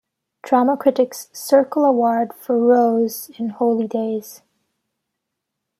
[0.43, 4.41] Drama Critic's Circle Award for Rose in "Holy Days".